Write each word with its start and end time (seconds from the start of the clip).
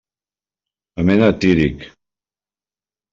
Anem 1.03 1.21
a 1.25 1.29
Tírig. 1.43 1.83